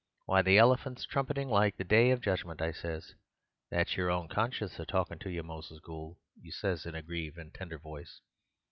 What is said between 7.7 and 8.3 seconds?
voice.